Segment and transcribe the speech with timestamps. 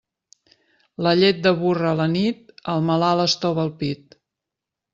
[1.07, 4.21] La llet de burra a la nit, al malalt estova el pit.